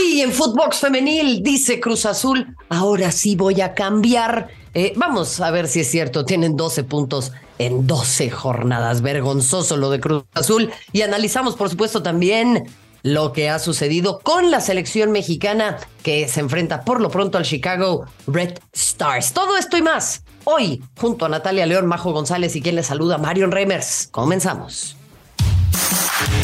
[0.00, 4.48] En Footbox Femenil dice Cruz Azul, ahora sí voy a cambiar.
[4.72, 9.02] Eh, vamos a ver si es cierto, tienen 12 puntos en 12 jornadas.
[9.02, 10.70] Vergonzoso lo de Cruz Azul.
[10.92, 12.68] Y analizamos, por supuesto, también
[13.02, 17.44] lo que ha sucedido con la selección mexicana que se enfrenta por lo pronto al
[17.44, 19.32] Chicago Red Stars.
[19.32, 23.18] Todo esto y más hoy junto a Natalia León, Majo González y quien le saluda,
[23.18, 24.08] Marion Reimers.
[24.10, 24.97] Comenzamos.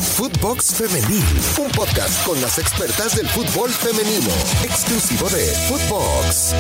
[0.00, 1.24] Footbox Femenil,
[1.60, 4.30] un podcast con las expertas del fútbol femenino,
[4.62, 6.55] exclusivo de Footbox.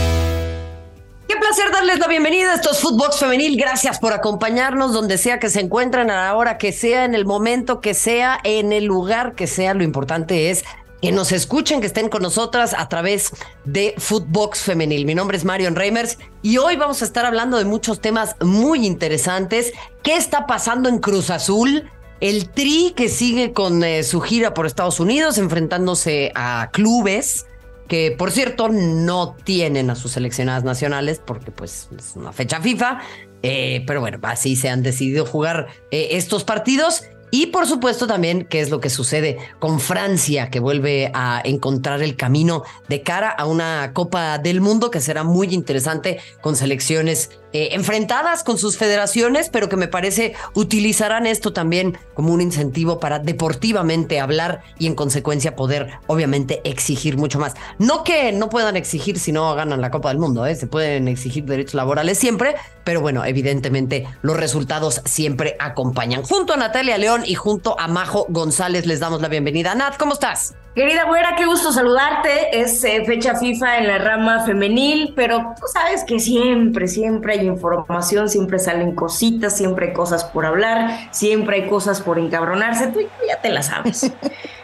[1.28, 3.56] Qué placer darles la bienvenida a estos Footbox Femenil.
[3.56, 7.24] Gracias por acompañarnos donde sea que se encuentren, a la hora que sea, en el
[7.24, 9.74] momento que sea, en el lugar que sea.
[9.74, 10.64] Lo importante es
[11.02, 13.32] que nos escuchen, que estén con nosotras a través
[13.64, 15.06] de Footbox Femenil.
[15.06, 18.86] Mi nombre es Marion Reimers y hoy vamos a estar hablando de muchos temas muy
[18.86, 19.72] interesantes.
[20.02, 21.90] ¿Qué está pasando en Cruz Azul?
[22.20, 27.46] El Tri que sigue con eh, su gira por Estados Unidos, enfrentándose a clubes
[27.88, 33.00] que por cierto no tienen a sus seleccionadas nacionales porque pues es una fecha FIFA,
[33.42, 37.02] eh, pero bueno, así se han decidido jugar eh, estos partidos.
[37.34, 42.00] Y por supuesto también qué es lo que sucede con Francia, que vuelve a encontrar
[42.00, 47.30] el camino de cara a una Copa del Mundo que será muy interesante con selecciones
[47.56, 52.98] eh, enfrentadas con sus federaciones, pero que me parece utilizarán esto también como un incentivo
[52.98, 57.54] para deportivamente hablar y en consecuencia poder obviamente exigir mucho más.
[57.78, 60.56] No que no puedan exigir si no ganan la Copa del Mundo, ¿eh?
[60.56, 66.24] se pueden exigir derechos laborales siempre, pero bueno, evidentemente los resultados siempre acompañan.
[66.24, 69.74] Junto a Natalia León y junto a Majo González les damos la bienvenida.
[69.74, 70.54] Nat, ¿cómo estás?
[70.74, 72.60] Querida güera, qué gusto saludarte.
[72.60, 77.46] Es eh, fecha FIFA en la rama femenil, pero tú sabes que siempre, siempre hay
[77.46, 82.88] información, siempre salen cositas, siempre hay cosas por hablar, siempre hay cosas por encabronarse.
[82.88, 84.10] Tú ya te la sabes.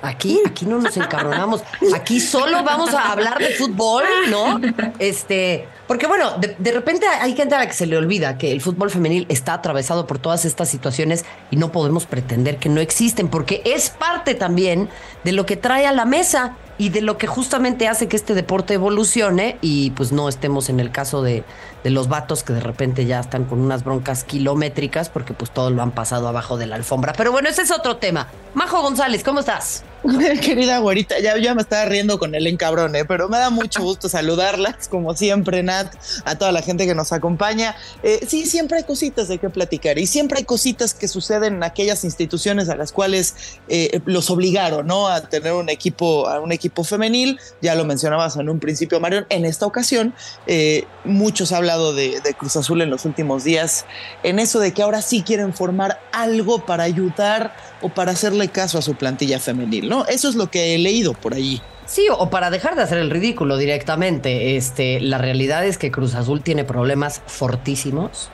[0.00, 1.62] Aquí, aquí no nos encabronamos.
[1.94, 4.60] Aquí solo vamos a hablar de fútbol, ¿no?
[4.98, 8.60] Este, porque bueno, de, repente hay gente a la que se le olvida que el
[8.60, 13.28] fútbol femenil está atravesado por todas estas situaciones y no podemos pretender que no existen,
[13.28, 14.88] porque es parte también
[15.24, 18.34] de lo que trae a la mesa y de lo que justamente hace que este
[18.34, 21.44] deporte evolucione y pues no estemos en el caso de,
[21.84, 25.70] de los vatos que de repente ya están con unas broncas kilométricas porque pues todo
[25.70, 27.12] lo han pasado abajo de la alfombra.
[27.16, 28.28] Pero bueno, ese es otro tema.
[28.54, 29.84] Majo González, ¿cómo estás?
[30.42, 33.04] Querida güerita, ya, ya me estaba riendo con el encabrón, ¿eh?
[33.04, 35.94] pero me da mucho gusto saludarlas, como siempre, Nat,
[36.24, 37.76] a toda la gente que nos acompaña.
[38.02, 41.62] Eh, sí, siempre hay cositas de qué platicar y siempre hay cositas que suceden en
[41.62, 43.34] aquellas instituciones a las cuales
[43.68, 45.06] eh, los obligaron, ¿no?
[45.08, 47.38] A tener un equipo, a un equipo femenil.
[47.60, 49.26] Ya lo mencionabas en un principio, Marion.
[49.28, 50.14] En esta ocasión,
[50.46, 53.86] eh, muchos hablan de, Cruz Azul en los últimos días,
[54.22, 58.78] en eso de que ahora sí quieren formar algo para ayudar o para hacerle caso
[58.78, 60.06] a su plantilla femenil, ¿no?
[60.06, 61.62] Eso es lo que he leído por allí.
[61.86, 64.56] Sí, o para dejar de hacer el ridículo directamente.
[64.56, 68.30] Este, la realidad es que Cruz Azul tiene problemas fortísimos,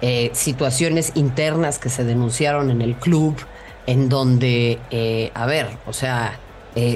[0.00, 3.36] eh, situaciones internas que se denunciaron en el club,
[3.86, 6.38] en donde, eh, a ver, o sea,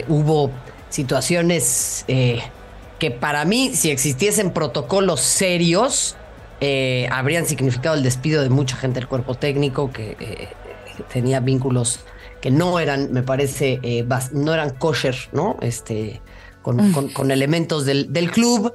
[0.09, 0.51] hubo
[0.97, 2.05] situaciones
[2.99, 6.17] que para mí, si existiesen protocolos serios,
[6.61, 10.49] eh, habrían significado el despido de mucha gente del cuerpo técnico que eh,
[11.13, 12.01] tenía vínculos
[12.41, 15.57] que no eran, me parece, eh, no eran kosher, ¿no?
[15.61, 16.23] Este,
[16.63, 17.31] con, mm.
[17.31, 18.73] elementos del, del club.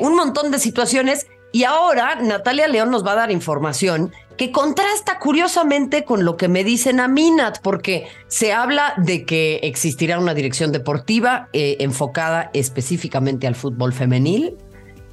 [0.00, 1.26] un montón de situaciones.
[1.52, 6.48] Y ahora Natalia León nos va a dar información que contrasta curiosamente con lo que
[6.48, 12.50] me dicen a Minat, porque se habla de que existirá una dirección deportiva eh, enfocada
[12.52, 14.56] específicamente al fútbol femenil.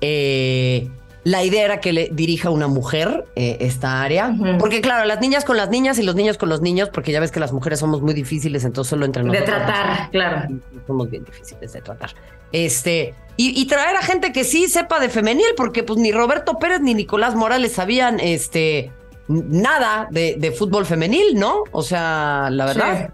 [0.02, 0.90] Eh,
[1.24, 5.46] la idea era que le dirija una mujer eh, esta área, porque claro, las niñas
[5.46, 7.80] con las niñas y los niños con los niños, porque ya ves que las mujeres
[7.80, 9.48] somos muy difíciles, entonces solo entre nosotros.
[9.48, 10.48] De tratar, claro.
[10.88, 12.16] Somos bien difíciles de tratar.
[12.52, 16.82] Este, y, traer a gente que sí sepa de femenil, porque pues ni Roberto Pérez
[16.82, 18.92] ni Nicolás Morales sabían, este,
[19.32, 21.64] nada de, fútbol femenil, ¿no?
[21.72, 23.14] O sea, la verdad.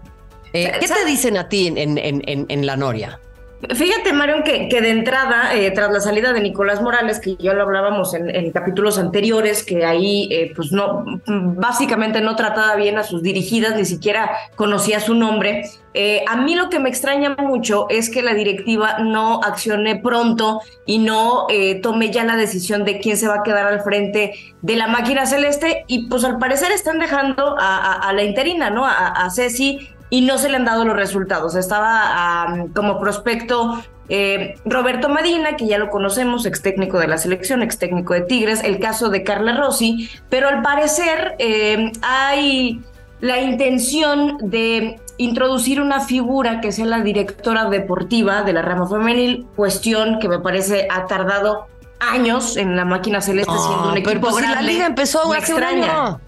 [0.52, 3.20] Eh, ¿Qué te dicen a ti en, en, en la Noria?
[3.60, 7.64] Fíjate, Marion, que, de entrada, eh, tras la salida de Nicolás Morales, que ya lo
[7.64, 13.20] hablábamos en, capítulos anteriores, que ahí, eh, pues no, básicamente no trataba bien a sus
[13.20, 15.64] dirigidas, ni siquiera conocía su nombre.
[15.92, 20.60] Eh, a mí lo que me extraña mucho es que la directiva no accione pronto
[20.86, 21.48] y no
[21.82, 25.26] tome ya la decisión de quién se va a quedar al frente de la máquina
[25.26, 25.84] celeste.
[25.88, 28.86] Y pues al parecer están dejando a, la interina, ¿no?
[28.86, 31.54] A, a Ceci y no se le han dado los resultados.
[31.54, 37.62] Estaba como prospecto eh, Roberto Madina, que ya lo conocemos, ex técnico de la selección,
[37.62, 42.80] ex técnico de Tigres, el caso de Carla Rossi, pero al parecer eh, hay
[43.20, 49.46] la intención de introducir una figura que sea la directora deportiva de la rama femenil,
[49.56, 51.66] cuestión que me parece ha tardado
[52.00, 54.54] años en la máquina celeste siendo un equipo pero pues grande.
[54.54, 56.06] la liga empezó hace un extraña.
[56.06, 56.20] año.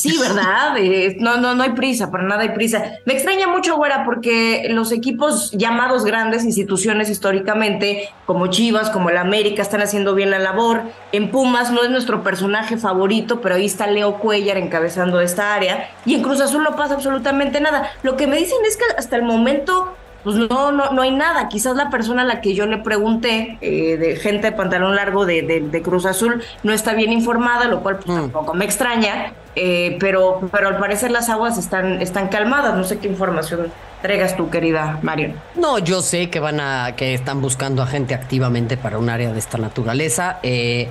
[0.00, 0.78] Sí, ¿verdad?
[0.78, 2.92] Eh, no, no, no hay prisa, para nada hay prisa.
[3.04, 9.18] Me extraña mucho, güera, porque los equipos llamados grandes instituciones históricamente, como Chivas, como el
[9.18, 10.84] América, están haciendo bien la labor.
[11.12, 15.90] En Pumas no es nuestro personaje favorito, pero ahí está Leo Cuellar encabezando esta área.
[16.06, 17.92] Y en Cruz Azul no pasa absolutamente nada.
[18.02, 19.94] Lo que me dicen es que hasta el momento
[20.24, 21.48] pues no, no, no hay nada.
[21.48, 25.26] Quizás la persona a la que yo le pregunté, eh, de gente de pantalón largo
[25.26, 29.32] de, de- de Cruz Azul, no está bien informada, lo cual pues, tampoco me extraña,
[29.56, 32.74] eh, pero, pero al parecer las aguas están, están calmadas.
[32.74, 33.72] No sé qué información
[34.02, 35.34] traigas tú, querida Marion.
[35.54, 39.32] No, yo sé que van a, que están buscando a gente activamente para un área
[39.32, 40.38] de esta naturaleza.
[40.42, 40.88] Eh,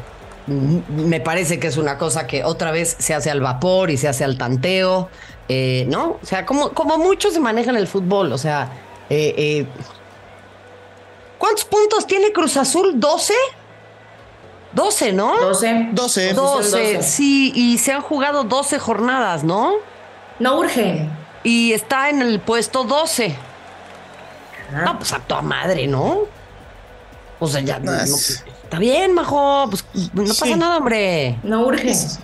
[0.47, 4.07] me parece que es una cosa que otra vez se hace al vapor y se
[4.07, 5.09] hace al tanteo,
[5.47, 6.17] eh, ¿no?
[6.21, 8.69] O sea, como, como mucho se maneja en el fútbol, o sea,
[9.09, 9.67] eh, eh,
[11.37, 12.95] ¿cuántos puntos tiene Cruz Azul?
[12.99, 13.31] ¿12?
[14.73, 15.37] 12, ¿no?
[15.39, 15.89] 12.
[15.93, 16.33] 12.
[16.33, 16.71] Dos.
[16.71, 17.03] 12, 12.
[17.03, 19.73] sí, y se han jugado 12 jornadas, ¿no?
[20.37, 21.07] No urge.
[21.43, 23.35] Y está en el puesto 12.
[24.85, 26.19] No, pues a toda madre, ¿no?
[27.39, 27.79] O sea, ya.
[27.79, 29.67] no- es- está bien, majo.
[29.71, 29.83] Pues
[30.13, 30.55] no pasa Sí.
[30.55, 31.39] nada, hombre.
[31.41, 31.89] No urge.
[31.89, 32.19] Es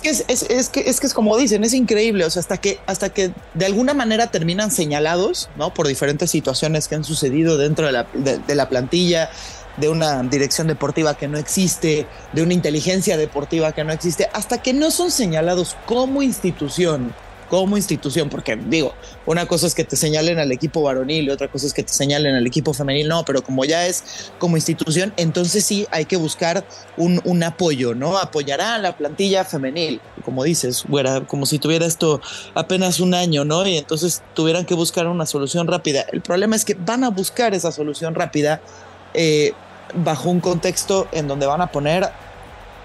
[0.00, 2.24] que es, es- es que es que es como dicen, es increíble.
[2.24, 5.72] O sea, hasta que, hasta que de alguna manera terminan señalados, ¿no?
[5.74, 9.30] Por diferentes situaciones que han sucedido dentro de la, de la plantilla,
[9.76, 14.58] de una dirección deportiva que no existe, de una inteligencia deportiva que no existe, hasta
[14.60, 17.14] que no son señalados como institución,
[17.52, 18.94] como institución, porque digo,
[19.26, 21.92] una cosa es que te señalen al equipo varonil y otra cosa es que te
[21.92, 26.16] señalen al equipo femenil, no, pero como ya es como institución, entonces sí hay que
[26.16, 26.64] buscar
[26.96, 28.16] un, un apoyo, ¿no?
[28.16, 32.22] Apoyará la plantilla femenil, como dices, güera, como si tuviera esto
[32.54, 33.66] apenas un año, ¿no?
[33.66, 36.06] Y entonces tuvieran que buscar una solución rápida.
[36.10, 38.62] El problema es que van a buscar esa solución rápida
[39.12, 39.52] eh,
[39.92, 42.08] bajo un contexto en donde van a poner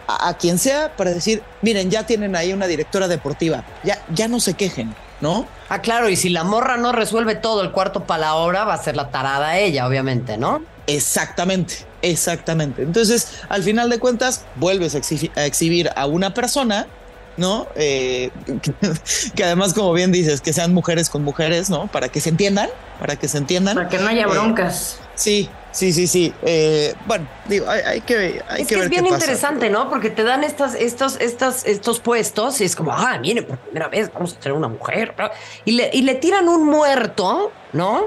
[0.08, 4.28] a, a quien sea para decir, miren, ya tienen ahí una directora deportiva, ya, ya
[4.28, 5.46] no se quejen, ¿no?
[5.70, 8.74] Ah, claro, y si la morra no resuelve todo el cuarto para la hora, va
[8.74, 10.62] a ser la tarada ella, obviamente, ¿no?
[10.88, 12.82] Exactamente, exactamente.
[12.82, 16.88] Entonces, al final de cuentas, vuelves a, exhi- a exhibir a una persona,
[17.36, 17.68] ¿no?
[17.76, 18.32] Eh,
[18.62, 18.74] que,
[19.36, 21.88] que además, como bien dices, que sean mujeres con mujeres, ¿no?
[21.88, 22.70] Para que se entiendan,
[23.00, 23.76] para que se entiendan.
[23.76, 24.98] Para que no haya Eh, broncas.
[25.16, 26.34] sí, sí, sí, sí.
[26.42, 29.24] Eh, bueno, digo, hay, hay que, hay es que que ver es bien qué pasa.
[29.26, 29.90] interesante, ¿no?
[29.90, 33.88] Porque te dan estas, estos, estas, estos puestos y es como, ah, miren, por primera
[33.88, 35.14] vez vamos a tener una mujer.
[35.18, 35.30] ¿no?
[35.66, 38.06] Y le, y le tiran un muerto, ¿no?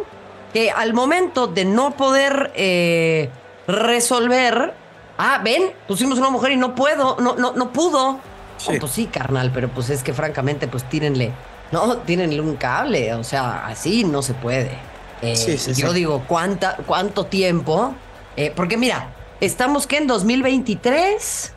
[0.52, 3.30] Que al momento de no poder eh,
[3.68, 4.74] resolver,
[5.16, 8.18] ah, ven, pusimos una mujer y no puedo, no, no, no pudo.
[8.56, 8.72] Sí.
[8.74, 11.32] Oh, pues sí, carnal, pero pues es que francamente, pues tírenle,
[11.70, 14.89] no, tírenle un cable, o sea, así no se puede.
[15.22, 15.94] Eh, Sí, sí, yo sí.
[15.94, 17.94] digo, ¿cuánta, ¿cuánto tiempo?
[18.36, 21.52] Eh, porque mira, estamos que en 2023,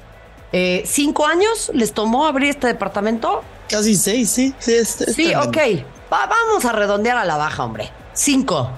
[0.52, 3.42] eh, cinco años les tomó abrir este departamento.
[3.70, 4.54] Casi seis, sí.
[4.60, 5.58] Sí, es- es Sí, ok.
[6.12, 7.90] Va- vamos a redondear a la baja, hombre.
[8.14, 8.70] Cinco.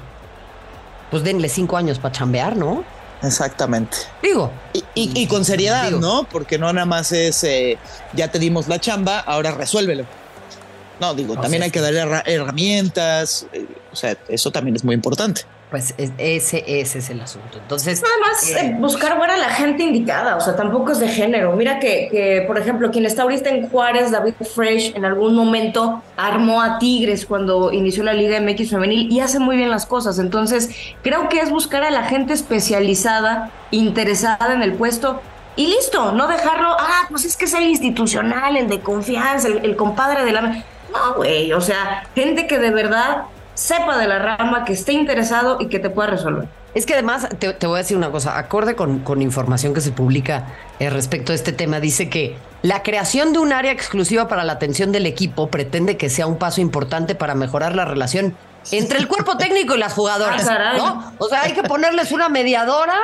[1.12, 2.84] Pues denle cinco años para chambear, ¿no?
[3.24, 3.98] Exactamente.
[4.22, 6.00] Digo, Y, y- y con seriedad, Digo.
[6.00, 6.24] ¿no?
[6.26, 7.78] Porque no nada más es, eh,
[8.14, 10.06] ya te dimos la chamba, ahora resuélvelo.
[11.00, 14.76] No, digo, No, también sí, hay que darle herra- herramientas, eh, o sea, eso también
[14.76, 15.42] es muy importante.
[15.72, 17.58] pues es- ese, ese es el asunto.
[17.58, 21.00] Entonces, Nada más eh, eh, buscar ver a la gente indicada, o sea, tampoco es
[21.00, 21.54] de género.
[21.56, 26.02] Mira que, que, por ejemplo, quien está ahorita en Juárez, David Fresh, en algún momento
[26.16, 30.18] armó a Tigres cuando inició la Liga MX femenil y hace muy bien las cosas.
[30.20, 30.70] Entonces,
[31.02, 35.20] creo que es buscar a la gente especializada, interesada en el puesto.
[35.58, 39.58] Y listo, no dejarlo, ah, pues es que es el institucional, el de confianza, el,
[39.66, 40.64] el compadre de la...
[40.96, 43.24] No, güey, o sea, gente que de verdad
[43.54, 46.48] sepa de la rama, que esté interesado y que te pueda resolver.
[46.74, 49.80] Es que además, te, te voy a decir una cosa, acorde con, con información que
[49.80, 50.48] se publica
[50.80, 54.54] eh, respecto a este tema, dice que la creación de un área exclusiva para la
[54.54, 58.36] atención del equipo pretende que sea un paso importante para mejorar la relación
[58.72, 61.14] entre el cuerpo técnico y las jugadoras, Ah.
[61.20, 62.96] O sea, hay que ponerles una mediadora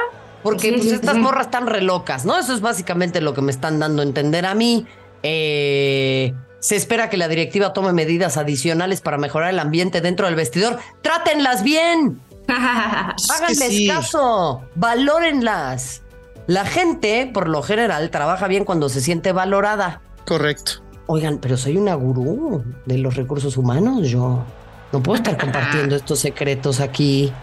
[0.44, 1.20] porque Sí, pues, sí, estas sí.
[1.22, 2.38] morras están re locas, ¿no?
[2.38, 4.86] Eso es básicamente lo que me están dando a entender a mí.
[5.24, 10.36] Eh, se espera que la directiva tome medidas adicionales para mejorar el ambiente dentro del
[10.36, 10.78] vestidor.
[11.02, 12.22] ¡Trátenlas bien!
[12.48, 13.88] Háganles sí.
[13.88, 16.04] caso, valórenlas.
[16.46, 20.02] La gente, por lo general, trabaja bien cuando se siente valorada.
[20.26, 20.84] Correcto.
[21.08, 24.44] Oigan, pero soy una gurú de los recursos humanos, yo
[24.92, 27.34] no puedo estar compartiendo estos secretos aquí.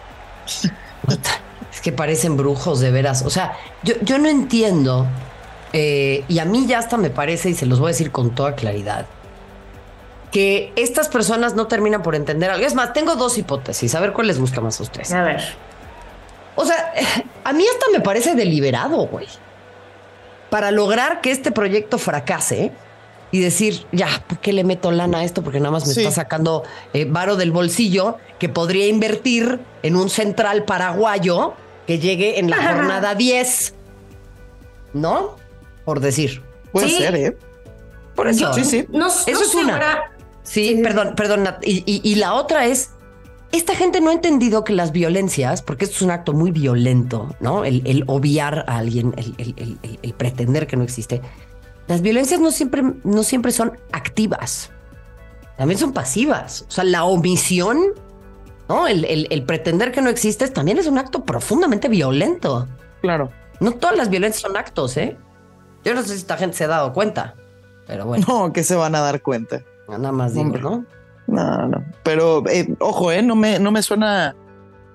[1.71, 3.23] Es que parecen brujos de veras.
[3.23, 3.53] O sea,
[3.85, 5.07] yo, yo no entiendo,
[5.73, 8.35] eh, y a mí ya hasta me parece, y se los voy a decir con
[8.35, 9.07] toda claridad,
[10.33, 12.67] que estas personas no terminan por entender algo.
[12.67, 15.13] Es más, tengo dos hipótesis, a ver cuál les gusta más a ustedes.
[15.13, 15.43] A ver.
[16.55, 16.93] O sea,
[17.45, 19.27] a mí hasta me parece deliberado, güey.
[20.51, 22.73] Para lograr que este proyecto fracase
[23.31, 25.43] y decir, ya, ¿por qué le meto lana a esto?
[25.43, 26.01] Porque nada más me Sí.
[26.01, 31.55] está sacando eh, varo del bolsillo que podría invertir en un central paraguayo
[31.87, 33.75] que llegue en la jornada 10.
[34.95, 35.37] ¿No?
[35.88, 36.42] Por decir.
[36.71, 36.97] Puede Sí.
[36.99, 37.38] ser, ¿eh?
[38.14, 38.52] Por eso.
[38.52, 38.85] Sí, sí.
[38.90, 40.02] No, Eso no es una.
[40.42, 41.45] Sí, perdón, perdón.
[41.45, 41.66] Nat.
[41.66, 42.90] Y, y- y la otra es,
[43.52, 47.35] esta gente no ha entendido que las violencias, porque esto es un acto muy violento,
[47.40, 47.64] ¿no?
[47.64, 51.23] El, el obviar a alguien, el, el- el- el- el pretender que no existe.
[51.87, 54.71] Las violencias no siempre, no siempre son activas,
[55.57, 56.66] también son pasivas.
[56.68, 57.80] O sea, la omisión,
[58.68, 58.87] ¿no?
[58.88, 62.68] El, el- el pretender que no existes también es un acto profundamente violento.
[63.00, 63.30] Claro.
[63.61, 65.16] No todas las violencias son actos, ¿eh?
[65.85, 67.35] Yo no sé si esta gente se ha dado cuenta,
[67.87, 69.63] pero bueno, No, que se van a dar cuenta.
[69.89, 70.57] nada más digo.
[70.59, 70.85] ¿no?
[71.27, 71.85] No, no.
[72.03, 74.35] Pero eh, ojo, eh, no me, no me suena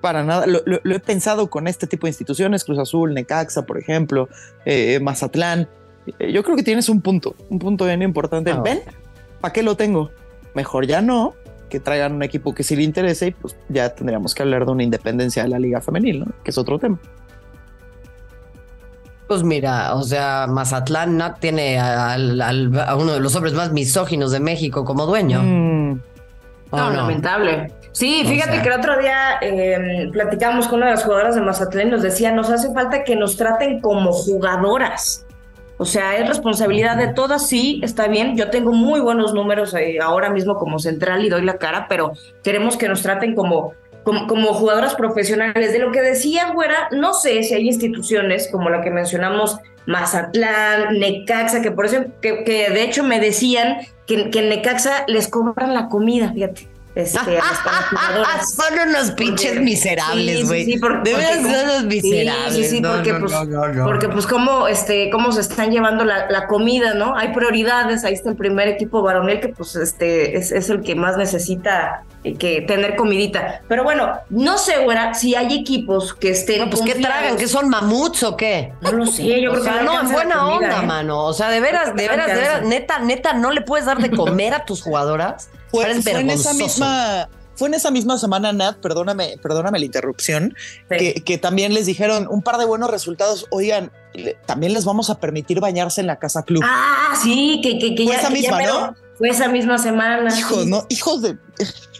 [0.00, 0.46] para nada.
[0.46, 4.28] Lo, lo- lo he pensado con este tipo de instituciones, Cruz Azul, Necaxa, por ejemplo,
[4.64, 5.68] eh, Mazatlán.
[6.18, 8.50] Eh, yo creo que tienes un punto, un punto bien importante.
[8.50, 8.80] Ah, Ven,
[9.40, 10.10] ¿para qué lo tengo?
[10.54, 11.34] Mejor ya no,
[11.70, 14.72] que traigan un equipo que sí le interese y pues ya tendríamos que hablar de
[14.72, 16.26] una independencia de la liga femenil, ¿no?
[16.44, 16.98] Que es otro tema.
[19.26, 21.34] Pues mira, o sea, Mazatlán ¿no?
[21.34, 25.40] tiene al- al- a uno de los hombres más misóginos de México como dueño.
[25.42, 26.00] Mm,
[26.70, 26.96] ¿O No, no?
[26.96, 27.72] lamentable.
[27.92, 28.62] Sí, O fíjate sea.
[28.62, 32.02] que el otro día eh, platicamos con una de las jugadoras de Mazatlán y nos
[32.02, 35.24] decía, nos hace falta que nos traten como jugadoras.
[35.76, 38.36] O sea, es responsabilidad de todas, sí, está bien.
[38.36, 42.12] Yo tengo muy buenos números eh, ahora mismo como central y doy la cara, pero
[42.44, 43.72] queremos que nos traten como,
[44.04, 45.72] como, como jugadoras profesionales.
[45.72, 50.98] De lo que decía, güera, no sé si hay instituciones como la que mencionamos, Mazatlán,
[50.98, 55.28] Necaxa, que por eso, que, que de hecho me decían que, que en Necaxa les
[55.28, 56.68] cobran la comida, fíjate.
[56.94, 58.54] Este, a las-.
[58.54, 60.64] Son unos pinches miserables, sí, sí, güey.
[60.64, 62.54] sí, porque son unos Sí, miserables.
[62.54, 63.32] Sí, sí, No, porque no, pues,
[63.74, 67.16] no, porque pues cómo, este, cómo se están llevando la, la comida, ¿no?
[67.16, 70.94] Hay prioridades, ahí está el primer equipo varonil que pues este es, es el que
[70.94, 73.60] más necesita que tener comidita.
[73.68, 77.46] Pero bueno, no sé, güera, si hay equipos que estén No, pues qué tragan, que
[77.46, 78.72] son mamuts o qué.
[78.80, 80.86] No lo sé, yo O creo sea, que no, en buena comida, onda, ¿eh?
[80.86, 81.24] mano.
[81.24, 84.10] O sea, de veras, de veras, de veras, neta, neta, no le puedes dar de
[84.10, 85.50] comer a tus jugadoras.
[85.70, 89.84] Fue, Parece fue en esa misma, fue en esa misma semana, Nat, perdóname, perdóname la
[89.84, 90.54] interrupción,
[90.88, 90.96] Sí.
[90.98, 93.46] que, que también les dijeron un par de buenos resultados.
[93.50, 96.62] Oigan, le- también les vamos a permitir bañarse en la casa club.
[96.64, 98.96] Ah, sí, que, que, que ya, esa que ya misma, ¿no?
[99.18, 100.36] Fue esa misma semana.
[100.36, 100.66] hijos.
[100.66, 100.84] ¿no?
[100.88, 101.36] Hijos de.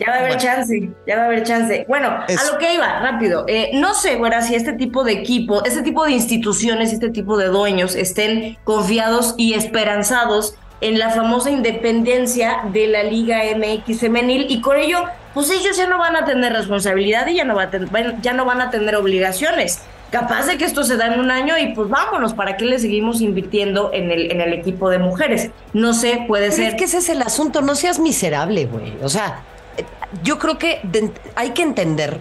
[0.01, 0.43] Ya va a haber Bueno.
[0.43, 1.85] chance, ya va a haber chance.
[1.89, 3.45] Bueno, a lo que iba, rápido.
[3.47, 7.37] Eh, no sé, güera, si este tipo de equipo, este tipo de instituciones, este tipo
[7.39, 14.47] de dueños estén confiados y esperanzados en la famosa independencia de la Liga MX femenil
[14.49, 17.63] y con ello, pues ellos ya no van a tener responsabilidad y ya no, va
[17.65, 17.89] a ten-
[18.23, 19.81] ya no van a tener obligaciones.
[20.11, 22.79] Capaz de que esto se da en un año y pues vámonos, ¿para qué le
[22.79, 25.51] seguimos invirtiendo en el, en el equipo de mujeres?
[25.73, 26.67] No sé, puede Pero ser.
[26.69, 28.97] es que ese es el asunto, no seas miserable, güey.
[29.03, 29.41] O sea,
[29.77, 29.85] eh,
[30.23, 32.21] yo creo que de- hay que entender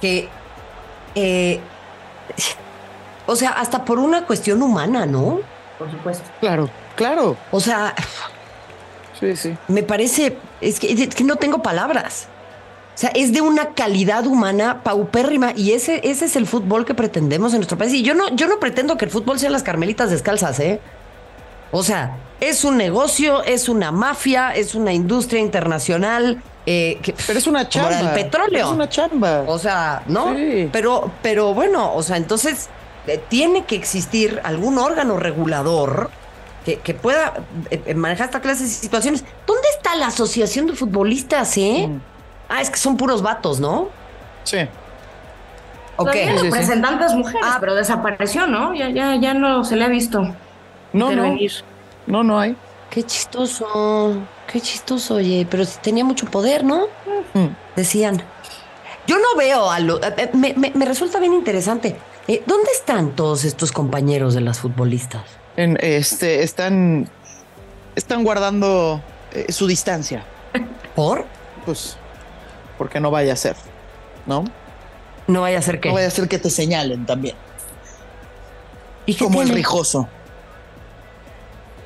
[0.00, 0.28] que,
[1.16, 1.58] eh,
[3.26, 5.40] o sea, hasta por una cuestión humana, ¿no?
[5.78, 6.24] Por supuesto.
[6.40, 7.36] Claro, claro.
[7.50, 7.94] O sea,
[9.18, 9.56] Sí, sí.
[9.68, 12.28] me parece, es que, es que no tengo palabras.
[12.94, 16.94] O sea, es de una calidad humana paupérrima y ese, ese es el fútbol que
[16.94, 17.92] pretendemos en nuestro país.
[17.94, 20.78] Y yo no, yo no pretendo que el fútbol sean las carmelitas descalzas, ¿eh?
[21.70, 26.42] O sea, es un negocio, es una mafia, es una industria internacional.
[26.66, 27.96] eh, que, Pero es una como chamba.
[27.96, 28.66] del petróleo.
[28.66, 29.44] Es una chamba.
[29.46, 30.34] O sea, ¿no?
[30.36, 30.68] Sí.
[30.70, 32.68] Pero, pero bueno, o sea, entonces
[33.06, 36.10] eh, tiene que existir algún órgano regulador
[36.66, 39.24] que, que pueda eh, eh, manejar esta clase de situaciones.
[39.46, 41.88] ¿Dónde está la asociación de futbolistas, eh?
[41.88, 42.00] Mm.
[42.48, 43.88] Ah, es que son puros vatos, ¿no?
[44.44, 44.58] Sí.
[45.96, 46.12] Ok.
[46.12, 46.42] Sí, sí.
[46.44, 47.56] representantes mujeres, Ah.
[47.60, 48.74] pero desapareció, ¿no?
[48.74, 50.34] Ya, ya, ya no se le ha visto No,
[50.92, 51.10] no.
[51.12, 51.52] intervenir.
[52.06, 52.56] No, no hay.
[52.90, 54.16] Qué chistoso,
[54.50, 56.86] qué chistoso, oye, pero si tenía mucho poder, ¿no?
[57.34, 57.46] Mm.
[57.76, 58.22] Decían.
[59.06, 59.96] Yo no veo a lo.
[60.02, 61.96] eh, eh, Me, me- me resulta bien interesante.
[62.28, 65.22] Eh, ¿Dónde están todos estos compañeros de las futbolistas?
[65.56, 67.08] En, este, están,
[67.96, 69.00] están guardando
[69.32, 70.24] eh, su distancia.
[70.94, 71.24] ¿Por?
[71.66, 71.96] Pues,
[72.82, 73.54] porque no vaya a ser,
[74.26, 74.42] ¿no?
[75.28, 75.88] No vaya a ser que.
[75.88, 77.36] No vaya a ser que te señalen también.
[79.06, 80.08] ¿Y Como el rijoso.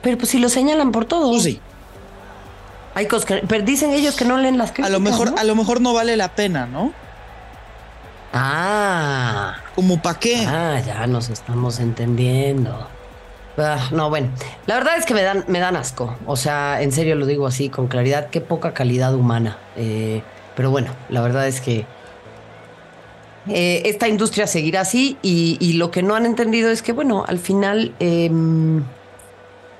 [0.00, 1.28] Pero pues si lo señalan por todo.
[1.28, 1.60] Pues sí.
[2.94, 3.34] Hay cosas que.
[3.46, 4.90] Pero dicen ellos que no leen las A críticas.
[4.90, 5.36] lo mejor, ¿no?
[5.36, 6.94] a lo mejor no vale la pena, ¿no?
[8.32, 9.56] Ah.
[9.74, 10.46] Como para qué.
[10.46, 12.88] Ah, ya nos estamos entendiendo.
[13.58, 14.30] Ah, no, bueno,
[14.64, 16.16] la verdad es que me dan, me dan asco.
[16.24, 19.58] O sea, en serio lo digo así con claridad, qué poca calidad humana.
[19.76, 20.22] Eh,
[20.56, 21.86] pero bueno, la verdad es que
[23.48, 27.38] eh, esta industria seguirá así y, lo que no han entendido es que, bueno, al
[27.38, 28.82] final em,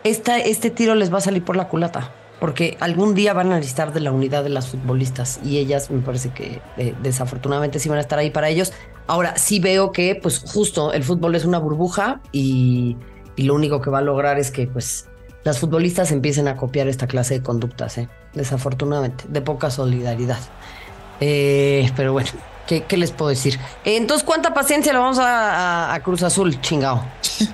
[0.04, 2.12] este tiro les va a salir por la culata.
[2.38, 6.02] Porque algún día van a necesitar de la unidad de las futbolistas y ellas me
[6.02, 8.74] parece que eh, desafortunadamente sí van a estar ahí para ellos.
[9.06, 12.98] Ahora sí veo que pues justo el fútbol es una burbuja y
[13.36, 15.06] y lo único que va a lograr es que pues
[15.44, 18.08] las futbolistas empiecen a copiar esta clase de conductas, ¿eh?
[18.36, 20.38] Desafortunadamente, de poca solidaridad.
[21.20, 22.30] Eh, pero bueno,
[22.66, 23.58] ¿qué, les puedo decir?
[23.84, 27.04] entonces, ¿cuánta paciencia le vamos a, Cruz Azul, chingao?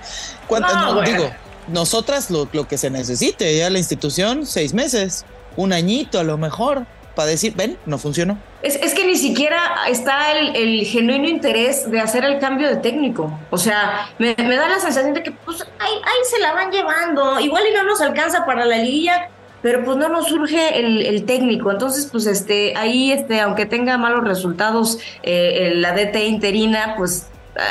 [0.50, 1.30] no, digo,
[1.68, 5.24] nosotras lo, lo que se necesite, ya la institución, seis meses,
[5.56, 6.84] un añito a lo mejor
[7.14, 8.38] para decir, ven, no funcionó.
[8.62, 12.76] Es, es que ni siquiera está el, el, genuino interés de hacer el cambio de
[12.76, 13.38] técnico.
[13.50, 16.70] O sea, me, me da la sensación de que pues ahí, ahí, se la van
[16.70, 17.38] llevando.
[17.40, 19.28] Igual y no nos alcanza para la liguilla,
[19.62, 21.70] pero pues no nos surge el, el técnico.
[21.70, 27.28] Entonces, pues este, ahí, este, aunque tenga malos resultados eh, la DT interina, pues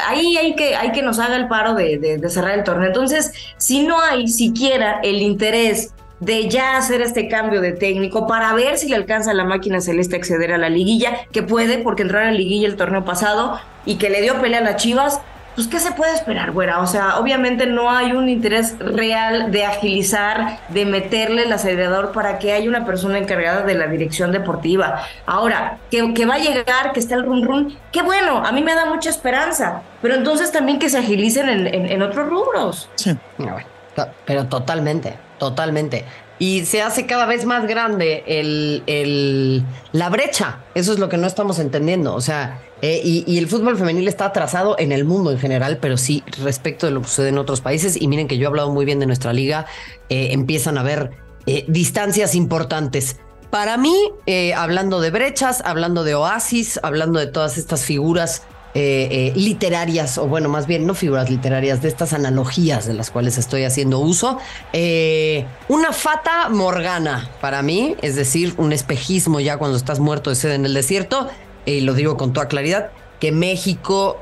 [0.07, 2.87] ahí hay que, hay que nos haga el paro de, de, de, cerrar el torneo.
[2.87, 8.53] Entonces, si no hay siquiera el interés de ya hacer este cambio de técnico para
[8.53, 12.03] ver si le alcanza a la máquina celeste acceder a la liguilla, que puede porque
[12.03, 15.19] entró a la liguilla el torneo pasado y que le dio pelea a las Chivas,
[15.55, 16.79] pues ¿qué se puede esperar, güera?
[16.79, 22.39] O sea, obviamente no hay un interés real de agilizar, de meterle el acelerador para
[22.39, 25.03] que haya una persona encargada de la dirección deportiva.
[25.25, 28.63] Ahora, que, que va a llegar, que está el run run, qué bueno, a mí
[28.63, 32.89] me da mucha esperanza, pero entonces también que se agilicen en, en, otros rubros.
[32.95, 33.15] Sí,
[34.25, 35.17] pero totalmente.
[35.41, 36.05] Totalmente.
[36.41, 40.57] Y se hace cada vez más grande el, el, la brecha.
[40.73, 42.15] Eso es lo que no estamos entendiendo.
[42.15, 45.97] O sea, eh, y, el fútbol femenil está atrasado en el mundo en general, pero
[45.97, 47.95] sí respecto de lo que sucede en otros países.
[48.01, 49.67] Y miren que yo he hablado muy bien de nuestra liga.
[50.09, 51.11] Eh, empiezan a haber
[51.45, 53.19] eh, distancias importantes.
[53.51, 53.95] Para mí,
[54.55, 60.27] hablando de brechas, hablando de oasis, hablando de todas estas figuras eh, eh, literarias, o
[60.27, 64.37] bueno, más bien no figuras literarias, de estas analogías de las cuales estoy haciendo uso.
[64.73, 70.35] Eh, una fata morgana para mí, es decir, un espejismo ya cuando estás muerto de
[70.35, 71.29] sed en el desierto,
[71.65, 74.21] y lo digo con toda claridad, que México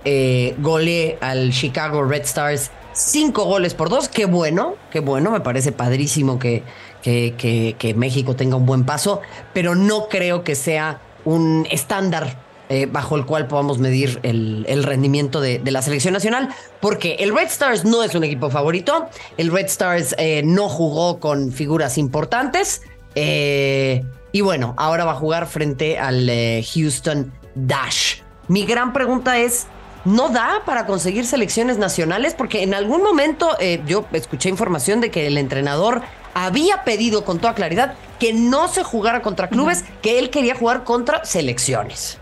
[0.58, 4.10] gole al Chicago Red Stars cinco goles por dos.
[4.10, 6.64] Qué bueno, qué bueno, me parece padrísimo que,
[7.02, 9.22] que, que México tenga un buen paso,
[9.54, 15.42] pero no creo que sea un estándar eh, bajo el cual podamos medir el, rendimiento
[15.42, 19.66] de, la selección nacional, porque el Red Stars no es un equipo favorito, el Red
[19.66, 22.84] Stars eh, no jugó con figuras importantes,
[23.16, 26.30] eh, y bueno, ahora va a jugar frente al
[26.76, 28.18] Houston Dash.
[28.48, 29.66] Mi gran pregunta es,
[30.06, 32.36] ¿no da para conseguir selecciones nacionales?
[32.36, 36.04] Porque en algún momento yo escuché información de que el entrenador
[36.36, 40.84] había pedido con toda claridad que no se jugara contra clubes, que él quería jugar
[40.84, 42.19] contra selecciones.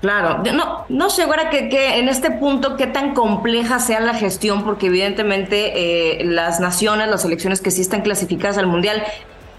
[0.00, 4.14] Claro, no, no sé ahora que, que, en este punto qué tan compleja sea la
[4.14, 9.02] gestión, porque evidentemente eh, las naciones, las selecciones que sí están clasificadas al Mundial,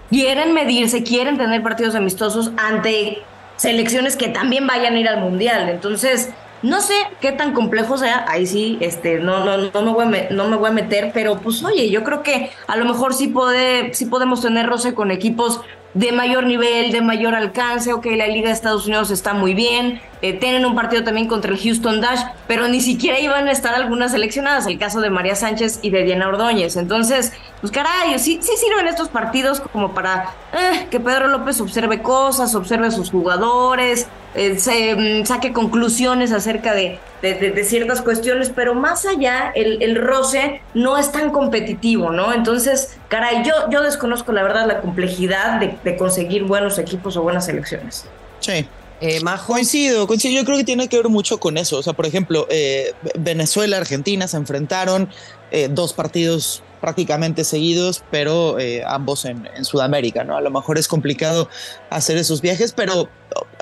[0.08, 3.18] quieren medirse, quieren tener partidos amistosos ante
[3.56, 5.68] selecciones que también vayan a ir al Mundial.
[5.68, 6.30] Entonces,
[6.62, 10.30] no sé qué tan complejo sea, ahí sí, este, no, no, no, me voy a
[10.30, 13.28] no me voy a meter, pero pues oye, yo creo que a lo mejor sí,
[13.28, 15.60] puede, sí podemos tener roce con equipos
[15.94, 17.92] de mayor nivel, de mayor alcance.
[17.92, 20.00] Ok, la Liga de Estados Unidos está muy bien.
[20.22, 23.74] Eh, tienen un partido también contra el Houston Dash, pero ni siquiera iban a estar
[23.74, 24.66] algunas seleccionadas.
[24.66, 26.76] El caso de María Sánchez y de Diana Ordóñez.
[26.76, 32.02] Entonces, pues caray, sí, sí sirven estos partidos como para eh, que Pedro López observe
[32.02, 38.50] cosas, observe a sus jugadores, eh, se, mm, saque conclusiones acerca de, de, ciertas cuestiones,
[38.54, 42.32] pero más allá, el, el, roce no es tan competitivo, ¿no?
[42.32, 47.46] Entonces, caray, yo, yo desconozco la verdad la complejidad de, conseguir buenos equipos o buenas
[47.46, 48.06] selecciones.
[48.40, 48.66] Sí.
[49.04, 50.32] Eh, coincido, coincido.
[50.32, 51.76] Yo creo que tiene que ver mucho con eso.
[51.78, 55.10] O sea, por ejemplo, eh, Venezuela, Argentina se enfrentaron
[55.50, 60.36] eh, dos partidos prácticamente seguidos, pero eh, ambos en, Sudamérica, ¿no?
[60.36, 61.48] A lo mejor es complicado
[61.88, 63.08] hacer esos viajes, pero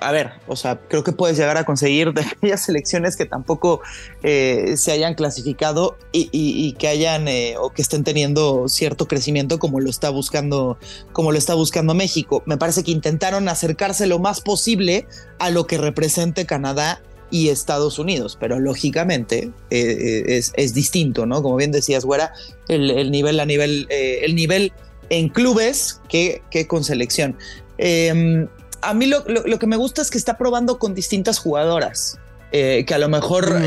[0.01, 3.83] a ver, o sea, creo que puedes llegar a conseguir de aquellas selecciones que tampoco
[4.23, 9.79] eh, se hayan clasificado y, que hayan eh, o que estén teniendo cierto crecimiento como
[9.79, 10.79] lo está buscando,
[11.13, 12.43] como lo está buscando México.
[12.47, 15.07] Me parece que intentaron acercarse lo más posible
[15.39, 21.43] a lo que represente Canadá y Estados Unidos, pero lógicamente eh, eh, es, distinto, ¿no?
[21.43, 22.33] Como bien decías, Güera,
[22.69, 24.73] el, nivel a nivel, eh, el nivel
[25.09, 27.37] en clubes que, que con selección.
[27.79, 28.49] Em,
[28.83, 32.19] a mí lo, que me gusta es que está probando con distintas jugadoras,
[32.51, 33.63] que a lo mejor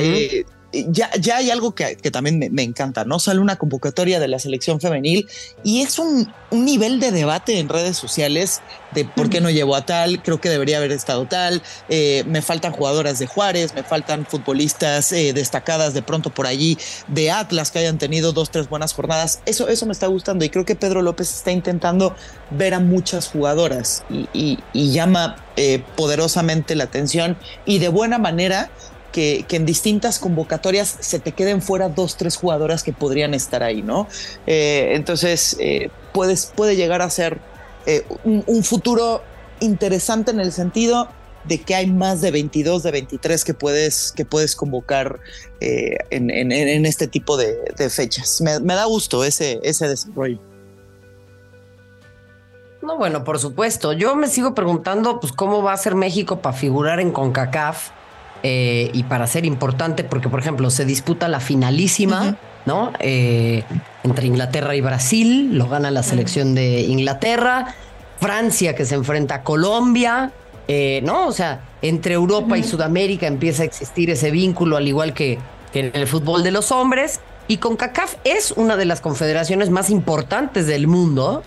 [0.73, 3.19] ya, ya hay algo que, también me, encanta, ¿no?
[3.19, 5.27] Sale una convocatoria de la selección femenil
[5.63, 9.87] y es un, nivel de debate en redes sociales de por qué no llevo a
[9.87, 14.27] tal, creo que debería haber estado tal, eh, me faltan jugadoras de Juárez, me faltan
[14.27, 18.93] futbolistas eh, destacadas de pronto por allí de Atlas que hayan tenido dos, tres buenas
[18.93, 19.41] jornadas.
[19.47, 22.15] Eso, eso me está gustando y creo que Pedro López está intentando
[22.51, 28.69] ver a muchas jugadoras y, llama eh, poderosamente la atención y de buena manera
[29.13, 33.81] que, en distintas convocatorias se te queden fuera dos, tres jugadoras que podrían estar ahí,
[33.81, 34.07] ¿no?
[34.45, 37.39] Eh, entonces, eh, puedes, puede llegar a ser
[37.85, 39.23] eh, un, futuro
[39.61, 41.07] interesante en el sentido
[41.45, 45.19] de que hay más de 22, de 23 que puedes, que puedes convocar
[45.59, 47.57] en, este tipo de,
[47.89, 48.41] fechas.
[48.41, 50.39] Me, me, da gusto ese, ese desarrollo.
[52.81, 53.93] No, bueno, por supuesto.
[53.93, 57.91] Yo me sigo preguntando, pues, cómo va a ser México para figurar en CONCACAF
[58.45, 62.91] eh, y para ser importante, porque por ejemplo se disputa la finalísima, ¿no?
[62.99, 63.63] Eh,
[64.03, 67.73] entre Inglaterra y Brasil, lo gana la selección de Inglaterra,
[68.19, 70.33] Francia que se enfrenta a Colombia,
[70.67, 71.25] eh, ¿no?
[71.27, 75.39] O sea, entre Europa y Sudamérica empieza a existir ese vínculo, al igual que,
[75.73, 77.21] en el fútbol de los hombres.
[77.47, 81.43] Y CONCACAF es una de las confederaciones más importantes del mundo,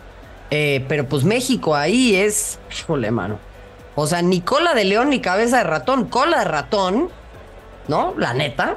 [0.48, 3.38] pero pues México ahí es, híjole, mano
[3.96, 7.08] o sea, ni cola de león ni cabeza de ratón, cola de ratón,
[7.88, 8.14] ¿no?
[8.16, 8.76] La neta.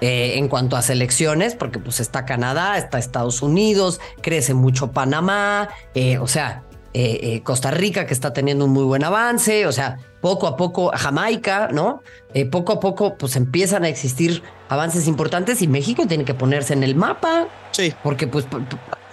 [0.00, 5.68] Eh, en cuanto a selecciones, porque pues está Canadá, está Estados Unidos, crece mucho Panamá,
[5.94, 6.62] eh, o sea,
[6.94, 10.90] eh, Costa Rica que está teniendo un muy buen avance, o sea, poco a poco
[10.94, 12.02] Jamaica, ¿no?
[12.50, 16.82] poco a poco pues empiezan a existir avances importantes y México tiene que ponerse en
[16.82, 17.48] el mapa.
[17.72, 17.92] Sí.
[18.02, 18.46] Porque pues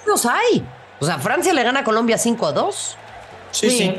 [0.05, 0.65] los hay.
[1.01, 2.97] O sea, Francia le gana a Colombia 5 a 2.
[3.51, 3.69] sí.
[3.71, 3.95] sí.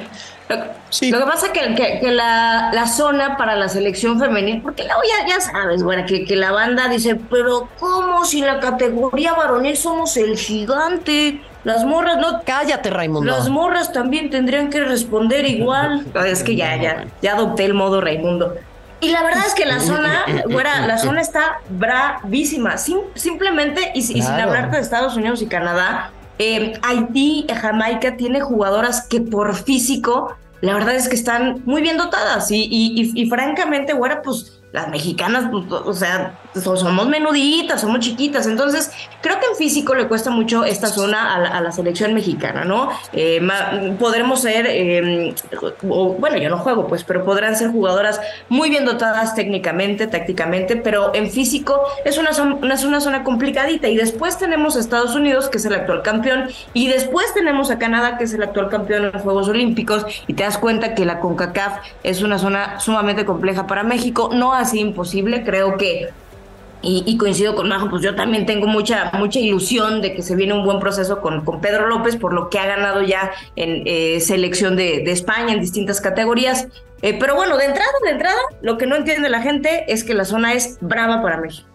[0.48, 5.00] Lo que pasa es que, que, la, la, zona para la selección femenil, porque luego
[5.02, 9.76] ya, ya sabes, bueno, que, que la banda dice, pero ¿cómo si la categoría varonil
[9.76, 11.42] somos el gigante?
[11.64, 12.40] Las morras, no.
[12.44, 13.30] Cállate, Raimundo.
[13.30, 16.06] Las morras también tendrían que responder igual.
[16.26, 18.54] es que ya, ya, ya adopté el modo Raimundo.
[19.00, 22.76] Y la verdad es que la zona, güera, la zona está bravísima.
[22.78, 29.07] simplemente, y, y sin hablarte de Estados Unidos y Canadá, eh, Haití, Jamaica tiene jugadoras
[29.07, 33.29] que por físico, la verdad es que están muy bien dotadas y, y, y, y
[33.29, 38.90] francamente, güera, pues las mexicanas, pues, o sea, somos menuditas, somos chiquitas, entonces
[39.22, 42.90] creo que en físico le cuesta mucho esta zona a la, selección mexicana, ¿no?
[43.12, 43.40] Eh,
[43.98, 45.35] podremos ser, em,
[45.83, 51.14] bueno, yo no juego, pues, pero podrán ser jugadoras muy bien dotadas técnicamente, tácticamente, pero
[51.14, 52.31] en físico es una,
[52.74, 53.88] es una zona complicadita.
[53.88, 57.78] Y después tenemos a Estados Unidos, que es el actual campeón, y después tenemos a
[57.78, 61.04] Canadá, que es el actual campeón en los Juegos Olímpicos, y te das cuenta que
[61.04, 66.09] la CONCACAF es una zona sumamente compleja para México, no así imposible, creo que
[66.81, 70.53] y, coincido con Majo, pues yo también tengo mucha, mucha ilusión de que se viene
[70.53, 74.21] un buen proceso con, con Pedro López, por lo que ha ganado ya en eh,
[74.21, 76.68] selección de, de, España en distintas categorías.
[77.03, 80.14] Eh, pero bueno, de entrada, de entrada, lo que no entiende la gente es que
[80.14, 81.67] la zona es brava para México.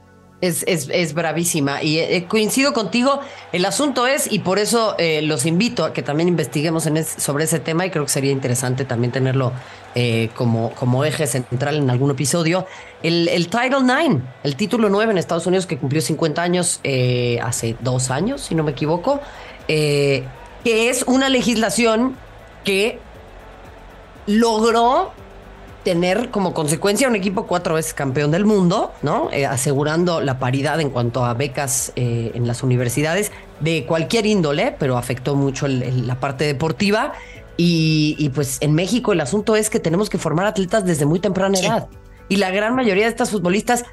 [0.44, 3.22] Es, es, bravísima y eh, coincido contigo.
[3.54, 6.84] El asunto es, y por eso eh, los invito a que también investiguemos
[7.18, 9.54] sobre ese tema y creo que sería interesante también tenerlo
[9.96, 12.68] eh, como, como eje central en algún episodio.
[13.02, 16.82] El, el Title IX, el título 9 en Estados Unidos que cumplió 50 años
[17.42, 19.22] hace dos años, si no me equivoco,
[19.68, 20.26] que
[20.66, 22.18] es una legislación
[22.66, 23.00] que
[24.28, 25.14] logró
[25.84, 29.30] tener como consecuencia un equipo cuatro veces campeón del mundo, ¿no?
[29.32, 34.76] Eh, asegurando la paridad en cuanto a becas eh, en las universidades de cualquier índole,
[34.80, 37.14] pero afectó mucho la parte deportiva.
[37.56, 41.60] Y, pues en México el asunto es que tenemos que formar atletas desde muy temprana
[41.60, 41.88] edad.
[42.28, 43.86] Y la gran mayoría de estas futbolistas,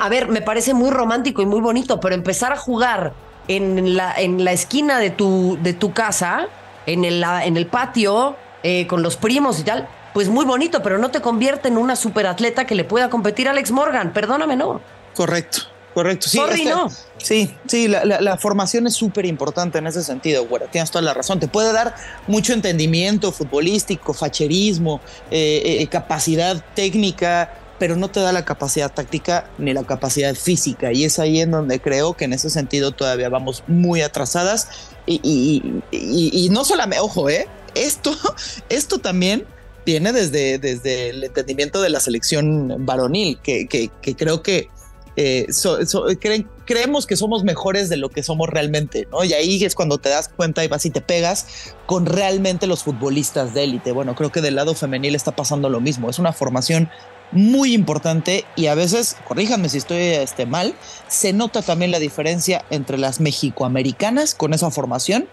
[0.00, 3.12] a ver, me parece muy romántico y muy bonito, pero empezar a jugar
[3.48, 6.48] en la, en la esquina de tu, de tu casa,
[6.86, 10.96] en el, en el patio, eh, con los primos y tal, pues muy bonito, pero
[10.96, 14.14] no te convierte en una superatleta que le pueda competir a Alex Morgan.
[14.14, 14.80] Perdóname, no.
[15.14, 15.58] Correcto.
[15.92, 16.38] Correcto, sí.
[16.38, 16.90] Sorry, no.
[17.18, 20.70] Sí, sí, la, formación es súper importante en ese sentido, güera.
[20.70, 21.38] Tienes toda la razón.
[21.38, 21.94] Te puede dar
[22.28, 29.50] mucho entendimiento futbolístico, facherismo, eh, eh, capacidad técnica, pero no te da la capacidad táctica
[29.58, 30.94] ni la capacidad física.
[30.94, 34.70] Y es ahí en donde creo que en ese sentido todavía vamos muy atrasadas.
[35.04, 37.48] Y, y no solamente, ojo, ¿eh?
[37.74, 38.16] Esto,
[38.70, 39.44] esto también
[39.86, 44.68] viene desde, desde el entendimiento de la selección varonil, que, que, creo que
[45.14, 45.46] eh,
[46.66, 49.24] creemos que somos mejores de lo que somos realmente, ¿no?
[49.24, 52.82] Y ahí es cuando te das cuenta y vas y te pegas con realmente los
[52.82, 53.92] futbolistas de élite.
[53.92, 56.10] Bueno, creo que del lado femenil está pasando lo mismo.
[56.10, 56.90] Es una formación
[57.30, 60.74] muy importante y a veces, corríjanme si estoy este, mal,
[61.06, 65.28] se nota también la diferencia entre las mexicoamericanas con esa formación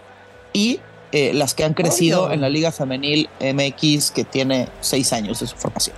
[0.52, 0.78] y
[1.16, 5.46] eh, las que han crecido en la Liga Femenil MX que tiene seis años de
[5.46, 5.94] su formación.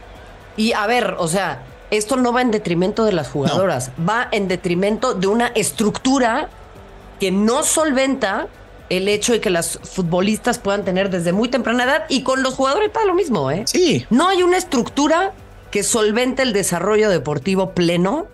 [0.59, 4.47] Y a ver, o sea, esto no va en detrimento de las jugadoras, va en
[4.47, 6.51] detrimento de una estructura
[7.19, 8.49] que no solventa
[8.91, 12.53] el hecho de que las futbolistas puedan tener desde muy temprana edad y con los
[12.53, 13.63] jugadores para lo mismo, ¿eh?
[13.65, 14.05] Sí.
[14.11, 15.33] No hay una estructura
[15.71, 18.27] que solvente el desarrollo deportivo pleno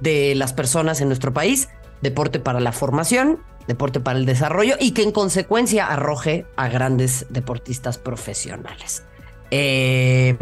[0.00, 1.70] de las personas en nuestro país,
[2.02, 3.38] deporte para la formación,
[3.68, 9.04] deporte para el desarrollo y que en consecuencia arroje a grandes deportistas profesionales.
[9.52, 10.36] Eh,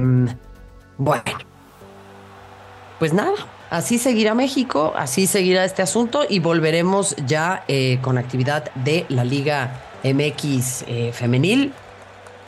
[0.97, 1.25] bueno,
[2.99, 3.35] pues nada,
[3.69, 9.25] así seguirá México, así seguirá este asunto y volveremos ya eh, con actividad de la
[9.25, 11.73] Liga MX eh, femenil.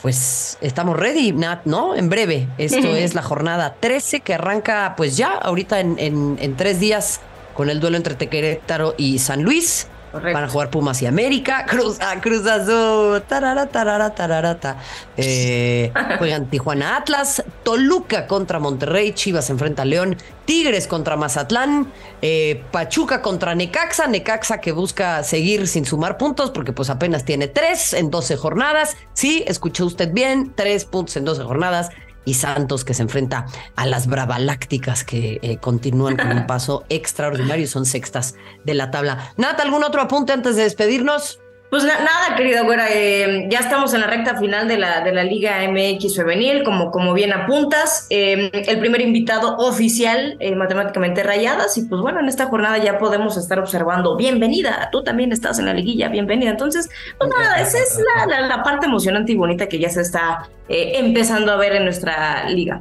[0.01, 1.97] Pues estamos ready, Nat, ¿no?
[1.97, 2.49] En breve.
[2.57, 7.21] Esto es la jornada 13 que arranca pues ya ahorita en, en tres días
[7.55, 9.88] con el duelo entre Tequerétaro y San Luis.
[10.12, 14.77] Van a jugar Pumas y América, Cruz, Cruz Azul, tarara, tarara, tararata.
[15.16, 21.92] Eh, juegan Tijuana Atlas, Toluca contra Monterrey, Chivas enfrenta a León, Tigres contra Mazatlán,
[22.23, 27.49] eh, Pachuca contra Necaxa, Necaxa que busca seguir sin sumar puntos porque pues apenas tiene
[27.49, 28.97] tres en 12 jornadas.
[29.12, 31.90] Sí, escuchó usted bien, tres puntos en 12 jornadas
[32.29, 37.64] y Santos que se enfrenta a las Bravalácticas que eh, continúan con un paso extraordinario
[37.64, 39.33] y son sextas de la tabla.
[39.38, 41.41] Nat, ¿algún otro apunte antes de despedirnos?
[41.71, 45.23] Pues nada, querida güera, eh, ya estamos en la recta final de la, de la
[45.23, 48.07] Liga MX femenil, como, como bien apuntas.
[48.09, 52.99] Eh, el primer invitado oficial, eh, matemáticamente rayadas, y pues bueno, en esta jornada ya
[52.99, 56.51] podemos estar observando, bienvenida, tú también estás en la liguilla, bienvenida.
[56.51, 60.49] Entonces, pues nada, esa es la, la, parte emocionante y bonita que ya se está
[60.69, 62.81] empezando a ver en nuestra liga.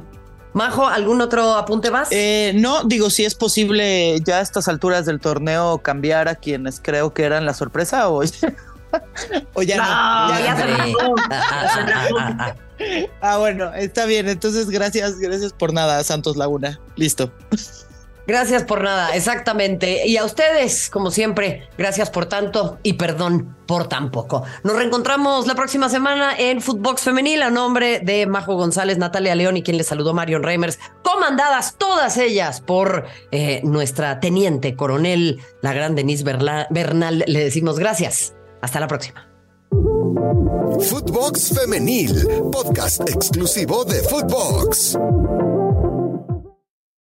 [0.54, 2.08] Majo, ¿algún otro apunte más?
[2.54, 7.12] no, digo, si es posible ya a estas alturas del torneo cambiar a quienes creo
[7.12, 8.22] que eran la sorpresa o
[9.54, 9.82] o ya no.
[10.38, 10.56] Ya,
[13.20, 14.28] ah, bueno, está bien.
[14.28, 16.78] Entonces, gracias, gracias por nada, Santos Laguna.
[16.96, 17.32] Listo.
[18.28, 20.06] Gracias por nada, exactamente.
[20.06, 24.42] Y a ustedes, como siempre, gracias por tanto y perdón por tan poco.
[24.64, 29.56] Nos reencontramos la próxima semana en Footbox Femenil a nombre de Majo González, Natalia León
[29.56, 35.72] y quien les saludó Marion Reimers, comandadas todas ellas por eh, nuestra teniente coronel, la
[35.72, 37.24] gran Denise Bernal.
[37.26, 38.34] Le decimos gracias.
[38.60, 39.26] Hasta la próxima.
[40.80, 44.96] Footbox Femenil, podcast exclusivo de Footbox.